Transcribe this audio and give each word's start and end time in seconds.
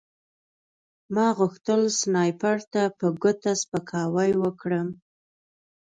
ما 1.15 1.27
غوښتل 1.37 1.81
سنایپر 1.99 2.57
ته 2.73 2.83
په 2.97 3.05
ګوته 3.21 3.51
سپکاوی 3.61 4.31
وکړم 4.43 4.87